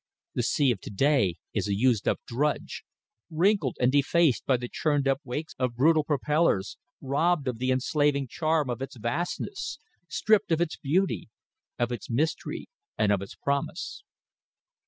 [0.33, 2.83] The sea of to day is a used up drudge,
[3.29, 8.27] wrinkled and defaced by the churned up wakes of brutal propellers, robbed of the enslaving
[8.27, 9.77] charm of its vastness,
[10.07, 11.29] stripped of its beauty,
[11.77, 12.67] of its mystery
[12.97, 14.01] and of its promise.